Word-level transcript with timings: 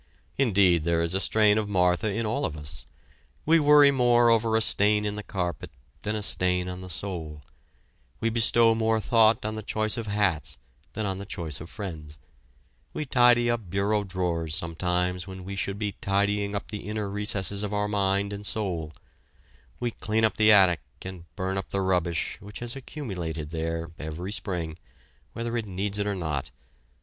Indeed 0.35 0.83
there 0.83 1.03
is 1.03 1.13
a 1.13 1.19
strain 1.19 1.59
of 1.59 1.69
Martha 1.69 2.11
in 2.11 2.25
all 2.25 2.43
of 2.43 2.57
us; 2.57 2.87
we 3.45 3.59
worry 3.59 3.91
more 3.91 4.31
over 4.31 4.55
a 4.57 4.61
stain 4.61 5.05
in 5.05 5.13
the 5.13 5.21
carpet 5.21 5.69
than 6.01 6.15
a 6.15 6.23
stain 6.23 6.67
on 6.67 6.81
the 6.81 6.89
soul; 6.89 7.43
we 8.19 8.31
bestow 8.31 8.73
more 8.73 8.99
thought 8.99 9.45
on 9.45 9.53
the 9.53 9.61
choice 9.61 9.97
of 9.97 10.07
hats 10.07 10.57
than 10.93 11.05
on 11.05 11.19
the 11.19 11.25
choice 11.27 11.61
of 11.61 11.69
friends; 11.69 12.17
we 12.93 13.05
tidy 13.05 13.47
up 13.47 13.69
bureau 13.69 14.03
drawers, 14.03 14.55
sometimes, 14.55 15.27
when 15.27 15.43
we 15.43 15.55
should 15.55 15.77
be 15.77 15.91
tidying 15.91 16.55
up 16.55 16.69
the 16.71 16.87
inner 16.89 17.07
recesses 17.07 17.61
of 17.61 17.71
our 17.71 17.87
mind 17.87 18.33
and 18.33 18.43
soul; 18.47 18.93
we 19.79 19.91
clean 19.91 20.25
up 20.25 20.35
the 20.35 20.51
attic 20.51 20.81
and 21.03 21.25
burn 21.35 21.59
up 21.59 21.69
the 21.69 21.79
rubbish 21.79 22.37
which 22.39 22.57
has 22.57 22.75
accumulated 22.75 23.51
there, 23.51 23.91
every 23.99 24.31
spring, 24.31 24.79
whether 25.33 25.55
it 25.55 25.67
needs 25.67 25.99
it 25.99 26.07
or 26.07 26.15
not. 26.15 26.49